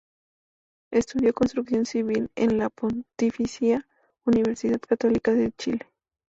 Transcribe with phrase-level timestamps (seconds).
[0.89, 3.85] Estudió construcción civil en la Pontificia
[4.25, 5.91] Universidad Católica de Chile.